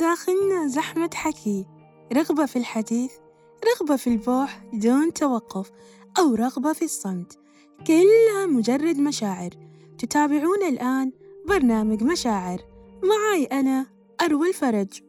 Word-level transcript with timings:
بداخلنا 0.00 0.66
زحمة 0.66 1.10
حكي. 1.14 1.66
رغبة 2.12 2.46
في 2.46 2.56
الحديث 2.56 3.12
رغبة 3.64 3.96
في 3.96 4.06
البوح 4.06 4.62
دون 4.72 5.12
توقف 5.12 5.70
أو 6.18 6.34
رغبة 6.34 6.72
في 6.72 6.84
الصمت. 6.84 7.38
كلها 7.86 8.46
مجرد 8.46 8.98
مشاعر. 8.98 9.50
تتابعون 9.98 10.62
الآن 10.68 11.12
برنامج 11.48 12.02
مشاعر. 12.02 12.60
معي 13.02 13.44
أنا 13.44 13.86
أروى 14.22 14.48
الفرج. 14.48 15.02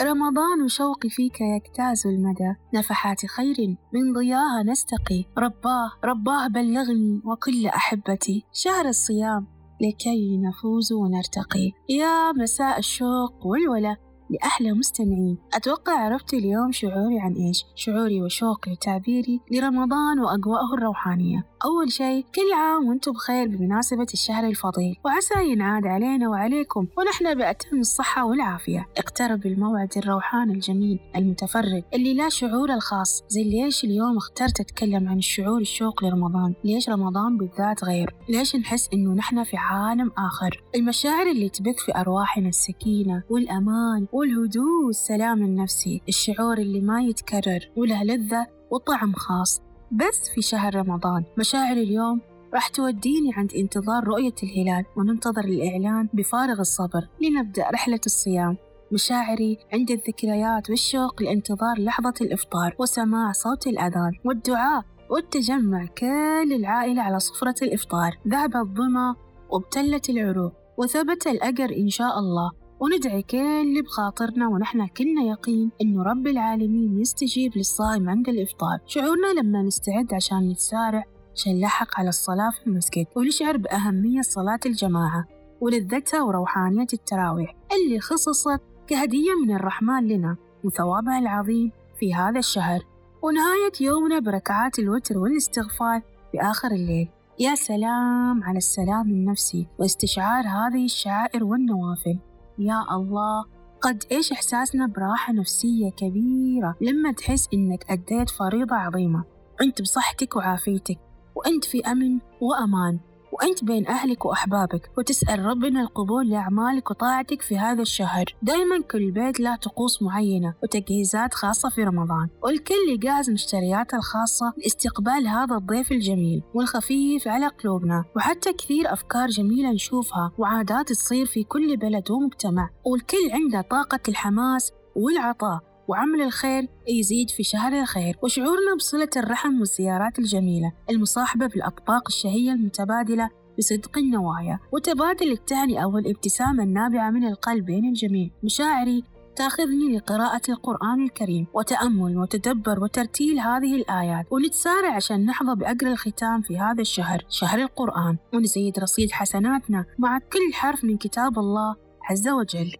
رمضان 0.00 0.62
وشوقي 0.64 1.08
فيك 1.08 1.40
يجتاز 1.40 2.06
المدى. 2.06 2.54
نفحات 2.74 3.26
خير 3.26 3.76
من 3.92 4.12
ضياها 4.12 4.62
نستقي. 4.62 5.24
رباه 5.38 5.90
رباه 6.04 6.48
بلغني 6.48 7.20
وكل 7.24 7.66
أحبتي. 7.66 8.46
شهر 8.52 8.88
الصيام 8.88 9.46
لكي 9.80 10.38
نفوز 10.38 10.92
ونرتقي. 10.92 11.72
يا 11.88 12.32
مساء 12.32 12.78
الشوق 12.78 13.46
والولا 13.46 13.96
لأحلى 14.34 14.72
مستمعين. 14.72 15.38
أتوقع 15.54 15.92
عرفت 15.92 16.34
اليوم 16.34 16.72
شعوري 16.72 17.20
عن 17.20 17.32
إيش؟ 17.32 17.64
شعوري 17.74 18.22
وشوقي 18.22 18.72
وتعبيري 18.72 19.40
لرمضان 19.50 20.20
وأجواءه 20.20 20.74
الروحانية. 20.74 21.46
أول 21.64 21.92
شيء 21.92 22.26
كل 22.34 22.52
عام 22.54 22.88
وأنتم 22.88 23.12
بخير 23.12 23.48
بمناسبة 23.48 24.06
الشهر 24.12 24.46
الفضيل. 24.46 24.96
وعسى 25.04 25.52
ينعاد 25.52 25.86
علينا 25.86 26.28
وعليكم 26.28 26.86
ونحن 26.98 27.34
بأتم 27.34 27.80
الصحة 27.80 28.24
والعافية. 28.24 28.86
اقترب 28.98 29.46
الموعد 29.46 29.88
الروحاني 29.96 30.52
الجميل 30.52 31.00
المتفرد 31.16 31.84
اللي 31.94 32.14
لا 32.14 32.28
شعور 32.28 32.74
الخاص. 32.74 33.22
زي 33.28 33.42
ليش 33.42 33.84
اليوم 33.84 34.16
اخترت 34.16 34.60
أتكلم 34.60 35.08
عن 35.08 35.18
الشعور 35.18 35.60
الشوق 35.60 36.04
لرمضان؟ 36.04 36.54
ليش 36.64 36.88
رمضان 36.88 37.36
بالذات 37.36 37.84
غير؟ 37.84 38.14
ليش 38.28 38.56
نحس 38.56 38.88
إنه 38.92 39.14
نحن 39.14 39.44
في 39.44 39.56
عالم 39.56 40.10
آخر؟ 40.18 40.62
المشاعر 40.74 41.26
اللي 41.26 41.48
تبث 41.48 41.76
في 41.86 41.96
أرواحنا 41.96 42.48
السكينة 42.48 43.22
والأمان 43.30 44.06
والهدوء 44.24 44.86
والسلام 44.86 45.42
النفسي 45.42 46.02
الشعور 46.08 46.58
اللي 46.58 46.80
ما 46.80 47.02
يتكرر 47.02 47.70
وله 47.76 48.04
لذة 48.04 48.46
وطعم 48.70 49.12
خاص. 49.12 49.62
بس 49.92 50.30
في 50.34 50.42
شهر 50.42 50.74
رمضان 50.74 51.24
مشاعر 51.38 51.76
اليوم 51.76 52.20
راح 52.54 52.68
توديني 52.68 53.34
عند 53.34 53.52
انتظار 53.54 54.04
رؤية 54.04 54.34
الهلال 54.42 54.84
وننتظر 54.96 55.44
الإعلان 55.44 56.08
بفارغ 56.14 56.60
الصبر 56.60 57.08
لنبدأ 57.22 57.70
رحلة 57.70 58.00
الصيام. 58.06 58.56
مشاعري 58.92 59.58
عند 59.72 59.90
الذكريات 59.90 60.70
والشوق 60.70 61.22
لانتظار 61.22 61.78
لحظة 61.78 62.14
الإفطار 62.20 62.76
وسماع 62.78 63.32
صوت 63.32 63.66
الأذان 63.66 64.12
والدعاء 64.24 64.84
والتجمع 65.10 65.86
كل 65.98 66.52
العائلة 66.52 67.02
على 67.02 67.18
صفرة 67.18 67.54
الإفطار. 67.62 68.18
ذهب 68.28 68.56
الظما 68.56 69.16
وابتلت 69.50 70.10
العروق 70.10 70.52
وثبت 70.78 71.26
الأجر 71.26 71.76
إن 71.76 71.88
شاء 71.88 72.18
الله. 72.18 72.63
وندعي 72.80 73.22
كل 73.22 73.82
بخاطرنا 73.82 74.48
ونحن 74.48 74.86
كلنا 74.86 75.22
يقين 75.22 75.70
إنه 75.82 76.02
رب 76.02 76.26
العالمين 76.26 76.98
يستجيب 76.98 77.56
للصائم 77.56 78.08
عند 78.08 78.28
الإفطار. 78.28 78.78
شعورنا 78.86 79.40
لما 79.40 79.62
نستعد 79.62 80.14
عشان 80.14 80.48
نتسارع 80.50 81.04
عشان 81.34 81.56
نلحق 81.60 81.98
على 82.00 82.08
الصلاة 82.08 82.50
في 82.50 82.66
المسجد 82.66 83.06
ونشعر 83.16 83.56
بأهمية 83.56 84.20
صلاة 84.22 84.60
الجماعة 84.66 85.24
ولذتها 85.60 86.22
وروحانية 86.22 86.86
التراويح 86.92 87.54
اللي 87.72 88.00
خصصت 88.00 88.60
كهدية 88.86 89.30
من 89.44 89.54
الرحمن 89.54 90.08
لنا 90.08 90.36
وثوابها 90.64 91.18
العظيم 91.18 91.72
في 92.00 92.14
هذا 92.14 92.38
الشهر. 92.38 92.80
ونهاية 93.22 93.72
يومنا 93.80 94.18
بركعات 94.18 94.78
الوتر 94.78 95.18
والاستغفار 95.18 96.02
في 96.32 96.40
آخر 96.40 96.68
الليل. 96.68 97.08
يا 97.38 97.54
سلام 97.54 98.44
على 98.44 98.58
السلام 98.58 99.08
النفسي 99.10 99.66
واستشعار 99.78 100.44
هذه 100.46 100.84
الشعائر 100.84 101.44
والنوافل. 101.44 102.18
يا 102.58 102.96
الله 102.96 103.44
قد 103.80 104.04
إيش 104.12 104.32
إحساسنا 104.32 104.86
براحة 104.86 105.32
نفسية 105.32 105.90
كبيرة. 105.90 106.76
لما 106.80 107.12
تحس 107.12 107.48
إنك 107.54 107.90
أديت 107.90 108.30
فريضة 108.30 108.76
عظيمة 108.76 109.24
أنت 109.62 109.82
بصحتك 109.82 110.36
وعافيتك 110.36 110.98
وأنت 111.34 111.64
في 111.64 111.80
أمن 111.80 112.18
وأمان. 112.40 113.00
وأنت 113.34 113.64
بين 113.64 113.86
أهلك 113.86 114.24
وأحبابك 114.24 114.90
وتسأل 114.98 115.44
ربنا 115.44 115.80
القبول 115.80 116.30
لأعمالك 116.30 116.90
وطاعتك 116.90 117.42
في 117.42 117.58
هذا 117.58 117.82
الشهر. 117.82 118.24
دايما 118.42 118.82
كل 118.90 119.10
بيت 119.10 119.40
له 119.40 119.56
طقوس 119.56 120.02
معينة 120.02 120.54
وتجهيزات 120.62 121.34
خاصة 121.34 121.68
في 121.68 121.84
رمضان 121.84 122.28
والكل 122.42 122.74
يجهز 122.92 123.30
مشترياته 123.30 123.96
الخاصة 123.96 124.52
لاستقبال 124.58 125.26
هذا 125.28 125.56
الضيف 125.56 125.92
الجميل 125.92 126.42
والخفيف 126.54 127.28
على 127.28 127.46
قلوبنا. 127.46 128.04
وحتى 128.16 128.52
كثير 128.52 128.92
أفكار 128.92 129.28
جميلة 129.28 129.70
نشوفها 129.70 130.32
وعادات 130.38 130.88
تصير 130.88 131.26
في 131.26 131.44
كل 131.44 131.76
بلد 131.76 132.10
ومجتمع 132.10 132.70
والكل 132.84 133.30
عنده 133.32 133.60
طاقة 133.60 134.00
الحماس 134.08 134.72
والعطاء. 134.96 135.73
وعمل 135.88 136.22
الخير 136.22 136.68
يزيد 136.88 137.30
في 137.30 137.42
شهر 137.42 137.72
الخير. 137.80 138.16
وشعورنا 138.22 138.74
بصلة 138.76 139.10
الرحم 139.16 139.60
والزيارات 139.60 140.18
الجميلة 140.18 140.72
المصاحبة 140.90 141.46
بالأطباق 141.46 142.02
الشهية 142.08 142.52
المتبادلة 142.52 143.30
بصدق 143.58 143.98
النوايا 143.98 144.58
وتبادل 144.72 145.32
التهنئة 145.32 145.84
والابتسامة 145.84 146.64
النابعة 146.64 147.10
من 147.10 147.26
القلب 147.26 147.64
بين 147.64 147.84
الجميع 147.84 148.30
مشاعري 148.44 149.04
تأخذني 149.36 149.96
لقراءة 149.96 150.42
القرآن 150.48 151.04
الكريم 151.04 151.46
وتأمل 151.54 152.18
وتدبر 152.18 152.84
وترتيل 152.84 153.40
هذه 153.40 153.76
الآيات 153.76 154.26
ونتسارع 154.30 154.94
عشان 154.94 155.26
نحظى 155.26 155.54
بأجر 155.54 155.86
الختام 155.86 156.42
في 156.42 156.58
هذا 156.58 156.80
الشهر 156.80 157.24
شهر 157.28 157.58
القرآن 157.58 158.16
ونزيد 158.34 158.78
رصيد 158.78 159.12
حسناتنا 159.12 159.84
مع 159.98 160.18
كل 160.18 160.54
حرف 160.54 160.84
من 160.84 160.96
كتاب 160.96 161.38
الله 161.38 161.76
عز 162.10 162.28
وجل. 162.28 162.72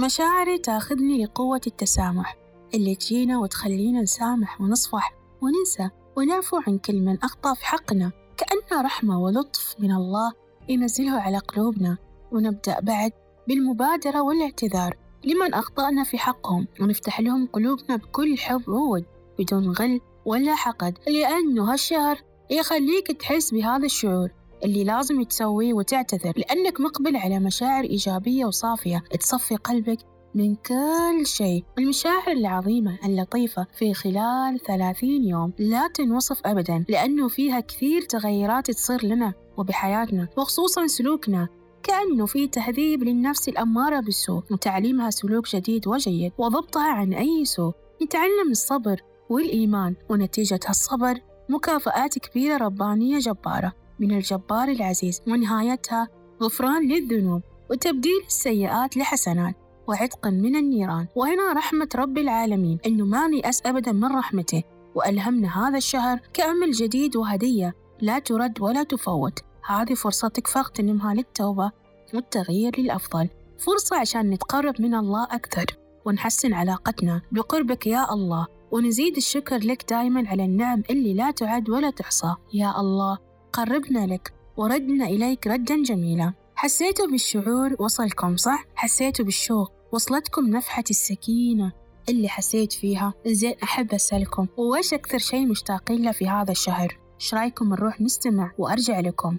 مشاعري 0.00 0.58
تاخذني 0.58 1.24
لقوة 1.24 1.60
التسامح 1.66 2.36
اللي 2.74 2.94
تجينا 2.94 3.38
وتخلينا 3.38 4.02
نسامح 4.02 4.60
ونصفح 4.60 5.14
وننسى 5.42 5.90
ونعفو 6.16 6.60
عن 6.66 6.78
كل 6.78 7.00
من 7.00 7.18
أخطأ 7.22 7.54
في 7.54 7.66
حقنا. 7.66 8.12
كأنها 8.36 8.82
رحمة 8.82 9.20
ولطف 9.20 9.76
من 9.78 9.92
الله 9.92 10.32
ينزله 10.68 11.20
على 11.20 11.38
قلوبنا. 11.38 11.98
ونبدأ 12.32 12.80
بعد 12.80 13.12
بالمبادرة 13.48 14.22
والاعتذار 14.22 14.96
لمن 15.24 15.54
أخطأنا 15.54 16.04
في 16.04 16.18
حقهم. 16.18 16.66
ونفتح 16.80 17.20
لهم 17.20 17.46
قلوبنا 17.46 17.96
بكل 17.96 18.38
حب 18.38 18.68
وود 18.68 19.04
بدون 19.38 19.70
غل 19.70 20.00
ولا 20.24 20.54
حقد. 20.54 20.98
لأنه 21.08 21.72
هالشهر 21.72 22.22
يخليك 22.50 23.06
تحس 23.06 23.50
بهذا 23.50 23.86
الشعور. 23.86 24.30
اللي 24.64 24.84
لازم 24.84 25.22
تسويه 25.22 25.74
وتعتذر 25.74 26.32
لأنك 26.36 26.80
مقبل 26.80 27.16
على 27.16 27.38
مشاعر 27.38 27.84
إيجابية 27.84 28.44
وصافية. 28.44 29.04
تصفي 29.20 29.56
قلبك 29.56 29.98
من 30.34 30.54
كل 30.54 31.26
شيء. 31.26 31.64
المشاعر 31.78 32.32
العظيمة 32.32 32.98
اللطيفة 33.04 33.66
في 33.78 33.94
خلال 33.94 34.60
ثلاثين 34.66 35.24
يوم 35.24 35.52
لا 35.58 35.88
تنوصف 35.94 36.40
أبدا 36.46 36.84
لأنه 36.88 37.28
فيها 37.28 37.60
كثير 37.60 38.02
تغيرات 38.02 38.70
تصير 38.70 39.06
لنا 39.06 39.32
وبحياتنا 39.56 40.28
وخصوصا 40.36 40.86
سلوكنا. 40.86 41.48
كأنه 41.82 42.26
في 42.26 42.48
تهذيب 42.48 43.02
للنفس 43.02 43.48
الأمارة 43.48 44.00
بالسوء 44.00 44.42
وتعليمها 44.50 45.10
سلوك 45.10 45.56
جديد 45.56 45.88
وجيد 45.88 46.32
وضبطها 46.38 46.92
عن 46.92 47.12
أي 47.14 47.44
سوء. 47.44 47.72
نتعلم 48.02 48.50
الصبر 48.50 49.00
والإيمان 49.30 49.94
ونتيجة 50.08 50.60
هالصبر 50.66 51.20
مكافآت 51.48 52.18
كبيرة 52.18 52.56
ربانية 52.56 53.18
جبارة. 53.18 53.72
من 54.00 54.16
الجبار 54.16 54.68
العزيز 54.68 55.22
ونهايتها 55.28 56.08
غفران 56.42 56.88
للذنوب 56.88 57.42
وتبديل 57.70 58.22
السيئات 58.26 58.96
لحسنات 58.96 59.54
وعتق 59.88 60.26
من 60.26 60.56
النيران. 60.56 61.06
وهنا 61.16 61.52
رحمة 61.52 61.88
رب 61.96 62.18
العالمين 62.18 62.78
إنه 62.86 63.04
ما 63.04 63.28
نيأس 63.28 63.62
أبدا 63.66 63.92
من 63.92 64.04
رحمته 64.04 64.62
وألهمنا 64.94 65.68
هذا 65.68 65.76
الشهر 65.76 66.20
كأمل 66.32 66.70
جديد 66.70 67.16
وهدية 67.16 67.74
لا 68.00 68.18
ترد 68.18 68.60
ولا 68.60 68.82
تفوت. 68.82 69.38
هذه 69.66 69.94
فرصتك 69.94 70.46
فاغتنمها 70.46 71.14
للتوبة 71.14 71.72
والتغيير 72.14 72.80
للأفضل. 72.80 73.28
فرصة 73.58 73.96
عشان 73.96 74.30
نتقرب 74.30 74.82
من 74.82 74.94
الله 74.94 75.24
أكثر 75.24 75.66
ونحسن 76.04 76.52
علاقتنا 76.52 77.22
بقربك 77.32 77.86
يا 77.86 78.12
الله 78.12 78.46
ونزيد 78.70 79.16
الشكر 79.16 79.56
لك 79.56 79.90
دائما 79.90 80.28
على 80.28 80.44
النعم 80.44 80.82
اللي 80.90 81.14
لا 81.14 81.30
تعد 81.30 81.70
ولا 81.70 81.90
تحصى. 81.90 82.34
يا 82.54 82.80
الله 82.80 83.18
قربنا 83.58 84.06
لك 84.06 84.32
وردنا 84.56 85.04
إليك 85.04 85.46
ردا 85.46 85.82
جميلا 85.82 86.32
حسيتوا 86.54 87.06
بالشعور 87.06 87.76
وصلكم 87.80 88.36
صح؟ 88.36 88.64
حسيتوا 88.74 89.24
بالشوق 89.24 89.72
وصلتكم 89.92 90.46
نفحة 90.46 90.84
السكينة 90.90 91.72
اللي 92.08 92.28
حسيت 92.28 92.72
فيها 92.72 93.14
زين 93.26 93.54
أحب 93.62 93.94
أسألكم 93.94 94.46
وإيش 94.56 94.94
أكثر 94.94 95.18
شيء 95.18 95.46
مشتاقين 95.46 96.04
له 96.04 96.12
في 96.12 96.28
هذا 96.28 96.52
الشهر؟ 96.52 96.98
إيش 97.20 97.34
رأيكم 97.34 97.68
نروح 97.68 98.00
نستمع 98.00 98.52
وأرجع 98.58 99.00
لكم 99.00 99.36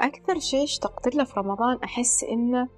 أكثر 0.00 0.38
شيء 0.38 0.64
اشتقت 0.64 1.14
له 1.14 1.24
في 1.24 1.40
رمضان 1.40 1.78
أحس 1.84 2.24
إنه 2.24 2.68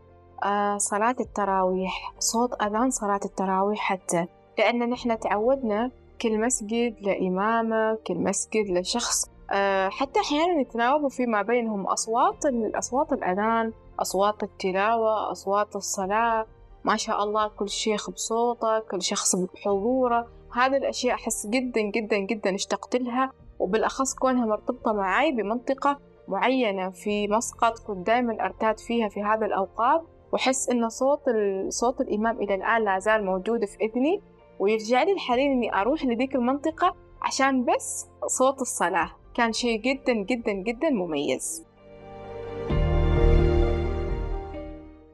آه 0.44 0.78
صلاة 0.78 1.16
التراويح 1.20 2.14
صوت 2.18 2.62
أذان 2.62 2.90
صلاة 2.90 3.20
التراويح 3.24 3.78
حتى 3.78 4.26
لأن 4.58 4.90
نحن 4.90 5.18
تعودنا 5.18 5.90
كل 6.22 6.40
مسجد 6.40 6.96
لإمامة 7.00 7.98
كل 8.06 8.18
مسجد 8.18 8.78
لشخص. 8.78 9.30
آه 9.50 9.88
حتى 9.88 10.20
أحيانا 10.20 10.60
يتناوبوا 10.60 11.08
فيما 11.08 11.42
بينهم 11.42 11.86
أصوات 11.86 12.44
أصوات 12.74 13.12
الأذان 13.12 13.72
أصوات 14.00 14.42
التلاوة 14.42 15.32
أصوات 15.32 15.76
الصلاة. 15.76 16.46
ما 16.84 16.96
شاء 16.96 17.24
الله 17.24 17.48
كل 17.48 17.68
شيخ 17.68 18.10
بصوته 18.10 18.78
كل 18.78 19.02
شخص 19.02 19.36
بحضوره. 19.36 20.26
هذه 20.54 20.76
الأشياء 20.76 21.14
أحس 21.14 21.46
جدا 21.46 21.80
جدا 21.80 22.16
جدا 22.18 22.54
اشتقت 22.54 22.96
لها. 22.96 23.32
وبالأخص 23.58 24.14
كونها 24.14 24.46
مرتبطة 24.46 24.92
معاي 24.92 25.32
بمنطقة 25.32 25.98
معينة 26.28 26.90
في 26.90 27.28
مسقط 27.28 27.78
كنت 27.78 28.06
دائما 28.06 28.44
أرتاد 28.44 28.78
فيها 28.78 29.08
في 29.08 29.22
هذا 29.22 29.46
الأوقات. 29.46 30.02
وأحس 30.32 30.70
إن 30.70 30.88
صوت 30.88 31.22
صوت 31.68 32.00
الإمام 32.00 32.36
إلى 32.36 32.54
الآن 32.54 32.84
لا 32.84 32.98
زال 32.98 33.24
موجود 33.24 33.64
في 33.64 33.76
إذني. 33.84 34.22
ويرجع 34.60 35.02
لي 35.02 35.12
الحنين 35.12 35.52
إني 35.52 35.74
أروح 35.74 36.04
لذيك 36.04 36.34
المنطقة 36.34 36.96
عشان 37.22 37.64
بس 37.64 38.06
صوت 38.26 38.60
الصلاة. 38.60 39.10
كان 39.34 39.52
شيء 39.52 39.80
جدا 39.80 40.12
جدا 40.12 40.52
جدا 40.52 40.90
مميز. 40.90 41.64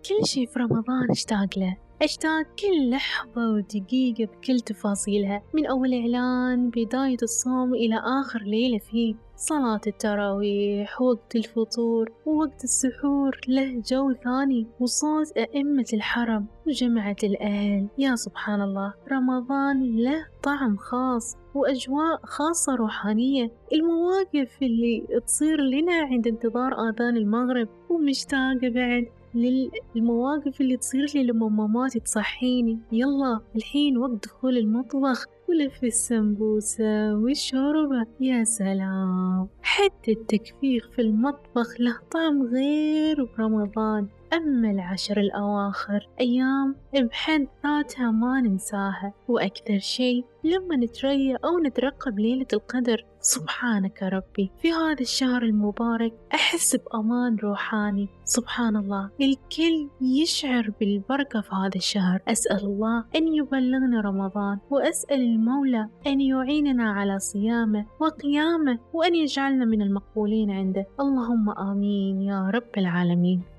كل 0.09 0.27
شي 0.27 0.47
في 0.47 0.59
رمضان 0.59 1.11
اشتاق 1.11 1.59
له. 1.59 1.77
أشتاق 2.03 2.43
كل 2.43 2.91
لحظة 2.91 3.53
ودقيقة 3.55 4.25
بكل 4.25 4.61
تفاصيلها 4.61 5.43
من 5.55 5.67
أول 5.67 5.95
إعلان 5.95 6.71
بداية 6.71 7.17
الصوم 7.23 7.75
إلى 7.75 8.03
آخر 8.21 8.43
ليلة 8.43 8.79
فيه. 8.79 9.15
صلاة 9.37 9.81
التراويح 9.87 11.03
وقت 11.03 11.37
الفطور 11.37 12.13
ووقت 12.27 12.65
السحور 12.65 13.41
له 13.49 13.83
جو 13.87 14.13
ثاني 14.13 14.67
وصوت 14.81 15.37
أئمة 15.37 15.87
الحرم 15.93 16.47
وجمعة 16.67 17.17
الأهل. 17.25 17.89
يا 17.99 18.15
سبحان 18.15 18.63
الله 18.63 18.95
رمضان 19.13 19.97
له 19.97 20.27
طعم 20.43 20.77
خاص 20.77 21.37
وأجواء 21.55 22.21
خاصة 22.25 22.75
روحانية. 22.75 23.51
المواقف 23.73 24.63
اللي 24.63 25.07
تصير 25.27 25.61
لنا 25.61 25.95
عند 25.95 26.27
انتظار 26.27 26.89
آذان 26.89 27.17
المغرب 27.17 27.69
ومشتاقة 27.91 28.69
بعد. 28.69 29.07
للمواقف 29.37 30.61
اللي 30.61 30.77
تصير 30.77 31.07
لي 31.15 31.25
لما 31.25 31.49
ماماتي 31.49 32.01
تصحيني. 32.01 32.79
يلا 32.93 33.41
الحين 33.57 33.99
وقت 33.99 34.25
دخول 34.27 34.57
المطبخ. 34.57 35.27
ولف 35.49 35.85
السمبوسة 35.85 37.15
والشوربة. 37.15 38.07
يا 38.21 38.45
سلام! 38.45 39.49
حتى 39.63 40.13
التكفيخ 40.13 40.91
في 40.91 41.03
المطبخ 41.03 41.81
له 41.81 41.99
طعم 42.11 42.43
غير 42.43 43.29
برمضان. 43.39 44.09
أما 44.33 44.71
العشر 44.71 45.21
الأواخر 45.21 46.09
أيام 46.21 46.77
بحد 46.95 47.49
ذاتها 47.67 48.11
ما 48.11 48.41
ننساها. 48.41 49.13
وأكثر 49.29 49.79
شي 49.79 50.25
لما 50.45 50.77
نتريا 50.77 51.39
أو 51.45 51.59
نترقب 51.59 52.19
ليلة 52.19 52.47
القدر 52.53 53.05
سبحانك 53.21 54.03
ربي. 54.03 54.51
في 54.63 54.73
هذا 54.73 55.01
الشهر 55.01 55.43
المبارك 55.43 56.13
أحس 56.35 56.77
بأمان 56.77 57.37
روحاني. 57.37 58.09
سبحان 58.25 58.77
الله. 58.77 59.11
الكل 59.21 59.91
يشعر 60.01 60.73
بالبركة 60.81 61.41
في 61.41 61.55
هذا 61.55 61.77
الشهر. 61.77 62.21
أسأل 62.29 62.65
الله 62.65 63.05
أن 63.17 63.35
يبلغنا 63.35 64.01
رمضان 64.01 64.59
وأسأل 64.71 65.21
المولى 65.21 65.89
أن 66.07 66.21
يعيننا 66.21 66.93
على 66.93 67.19
صيامه 67.19 67.87
وقيامه 68.01 68.79
وأن 68.93 69.15
يجعلنا 69.15 69.65
من 69.65 69.83
المقبولين 69.83 70.51
عنده. 70.51 70.87
اللهم 71.01 71.51
آمين 71.51 72.23
يا 72.23 72.51
رب 72.55 72.73
العالمين. 72.79 73.56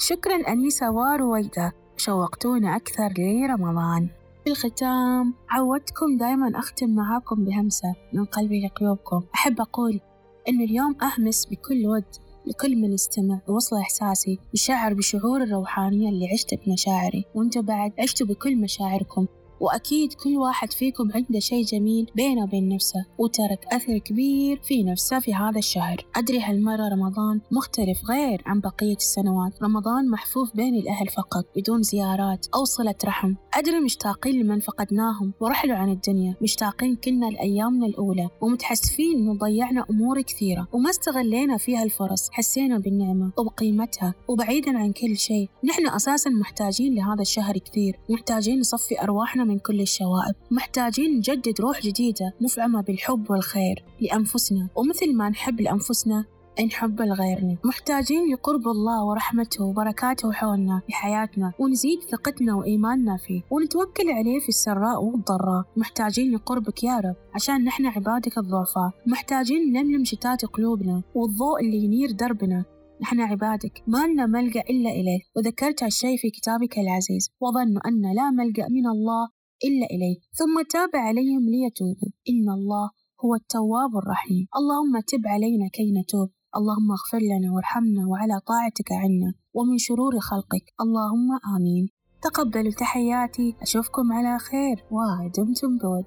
شكرا 0.00 0.34
أنيسة 0.48 0.90
ورويدة 0.90 1.72
شوقتونا 1.96 2.76
أكثر 2.76 3.12
لرمضان. 3.18 4.08
في 4.44 4.50
الختام 4.50 5.34
عودتكم 5.50 6.16
دايما 6.16 6.58
أختم 6.58 6.90
معاكم 6.90 7.44
بهمسة 7.44 7.94
من 8.12 8.24
قلبي 8.24 8.66
لقلوبكم 8.66 9.22
أحب 9.34 9.60
أقول 9.60 10.00
إن 10.48 10.60
اليوم 10.60 10.96
أهمس 11.02 11.46
بكل 11.46 11.86
ود 11.86 12.04
لكل 12.46 12.76
من 12.76 12.94
استمع 12.94 13.40
ووصل 13.48 13.76
إحساسي 13.76 14.38
وشعر 14.54 14.94
بشعور 14.94 15.42
الروحانية 15.42 16.08
اللي 16.08 16.28
عشت 16.32 16.54
بمشاعري. 16.66 17.24
وانتوا 17.34 17.62
بعد 17.62 17.92
عشتوا 17.98 18.26
بكل 18.26 18.56
مشاعركم. 18.56 19.26
وأكيد 19.60 20.12
كل 20.12 20.36
واحد 20.36 20.72
فيكم 20.72 21.12
عنده 21.14 21.38
شيء 21.38 21.64
جميل 21.64 22.10
بينه 22.14 22.42
وبين 22.42 22.68
نفسه 22.68 23.06
وترك 23.18 23.66
أثر 23.72 23.98
كبير 23.98 24.60
في 24.62 24.84
نفسه 24.84 25.18
في 25.18 25.34
هذا 25.34 25.58
الشهر. 25.58 26.06
أدري 26.16 26.40
هالمرة 26.40 26.88
رمضان 26.88 27.40
مختلف 27.52 27.98
غير 28.10 28.42
عن 28.46 28.60
بقية 28.60 28.96
السنوات. 28.96 29.62
رمضان 29.62 30.10
محفوف 30.10 30.56
بين 30.56 30.74
الأهل 30.74 31.08
فقط 31.08 31.44
بدون 31.56 31.82
زيارات 31.82 32.46
أو 32.54 32.64
صلة 32.64 32.94
رحم. 33.04 33.34
أدري 33.54 33.80
مشتاقين 33.80 34.42
لمن 34.42 34.60
فقدناهم 34.60 35.32
ورحلوا 35.40 35.76
عن 35.76 35.90
الدنيا 35.90 36.34
مشتاقين 36.42 36.96
كنا 36.96 37.26
لأيامنا 37.26 37.86
الأولى 37.86 38.28
ومتحسفين 38.40 39.18
إنه 39.18 39.34
ضيعنا 39.34 39.84
أمور 39.90 40.20
كثيرة 40.22 40.68
وما 40.72 40.90
استغلينا 40.90 41.56
فيها 41.56 41.82
الفرص. 41.82 42.30
حسينا 42.30 42.78
بالنعمة 42.78 43.32
وبقيمتها 43.38 44.14
وبعيدا 44.28 44.78
عن 44.78 44.92
كل 44.92 45.16
شيء. 45.16 45.48
نحن 45.64 45.88
أساسا 45.88 46.30
محتاجين 46.30 46.94
لهذا 46.94 47.22
الشهر 47.22 47.58
كثير 47.58 47.98
محتاجين 48.10 48.60
نصفي 48.60 49.02
أرواحنا 49.02 49.47
من 49.48 49.58
كل 49.58 49.80
الشوائب. 49.80 50.34
محتاجين 50.50 51.16
نجدد 51.16 51.60
روح 51.60 51.80
جديدة 51.82 52.34
مفعمة 52.40 52.80
بالحب 52.82 53.30
والخير 53.30 53.84
لأنفسنا. 54.00 54.68
ومثل 54.76 55.16
ما 55.16 55.28
نحب 55.28 55.60
لأنفسنا 55.60 56.24
نحب 56.66 57.02
لغيرنا. 57.02 57.56
محتاجين 57.64 58.32
لقرب 58.32 58.68
الله 58.68 59.04
ورحمته 59.04 59.64
وبركاته 59.64 60.32
حولنا 60.32 60.82
في 60.86 60.92
حياتنا 60.92 61.52
ونزيد 61.58 61.98
ثقتنا 62.02 62.54
وإيماننا 62.54 63.16
فيه 63.16 63.42
ونتوكل 63.50 64.10
عليه 64.10 64.38
في 64.40 64.48
السراء 64.48 65.04
والضراء. 65.04 65.64
محتاجين 65.76 66.34
لقربك 66.34 66.84
يا 66.84 66.96
رب 66.96 67.16
عشان 67.34 67.64
نحن 67.64 67.86
عبادك 67.86 68.38
الضعفاء. 68.38 68.90
محتاجين 69.06 69.72
نلملم 69.72 70.04
شتات 70.04 70.44
قلوبنا 70.44 71.02
والضوء 71.14 71.60
اللي 71.60 71.76
ينير 71.84 72.10
دربنا. 72.10 72.64
نحن 73.02 73.20
عبادك. 73.20 73.82
ما 73.86 74.06
لنا 74.06 74.26
ملجأ 74.26 74.60
إلا 74.60 74.90
إليه 74.90 75.20
وذكرت 75.36 75.82
هالشيء 75.82 76.16
في 76.16 76.30
كتابك 76.30 76.78
العزيز. 76.78 77.30
وظنوا 77.40 77.88
أن 77.88 78.14
لا 78.16 78.30
ملجأ 78.30 78.66
من 78.70 78.86
الله 78.86 79.37
إلا 79.64 79.86
إليه. 79.86 80.16
ثم 80.32 80.62
تاب 80.70 80.90
عليهم 80.94 81.42
ليتوبوا. 81.48 82.10
إن 82.28 82.50
الله 82.50 82.90
هو 83.24 83.34
التواب 83.34 83.96
الرحيم. 84.02 84.46
اللهم 84.56 85.00
تب 85.00 85.26
علينا 85.26 85.68
كي 85.68 85.92
نتوب. 85.92 86.30
اللهم 86.56 86.90
اغفر 86.92 87.18
لنا 87.18 87.52
وارحمنا 87.52 88.06
وعلى 88.06 88.40
طاعتك 88.46 88.92
عنا 88.92 89.34
ومن 89.54 89.78
شرور 89.78 90.18
خلقك. 90.20 90.64
اللهم 90.80 91.28
آمين. 91.56 91.88
تقبلوا 92.22 92.72
تحياتي. 92.72 93.56
أشوفكم 93.62 94.12
على 94.12 94.38
خير. 94.38 94.84
ودمتم 94.90 95.78
بود. 95.78 96.04